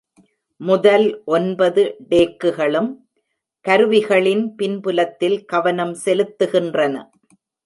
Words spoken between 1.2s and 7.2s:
ஒன்பது டேக்குகளும் கருவிகளின் பின்புலத்தில் கவனம் செலுத்துகின்றன.